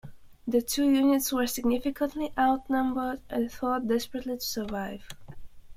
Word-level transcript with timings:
The 0.47 0.63
two 0.63 0.89
units 0.89 1.31
were 1.31 1.45
significantly 1.45 2.33
outnumbered 2.35 3.21
and 3.29 3.51
fought 3.51 3.87
desperately 3.87 4.37
to 4.37 4.43
survive. 4.43 5.07